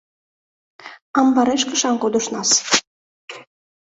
[1.19, 2.49] —Амбареш кышам кодышнас.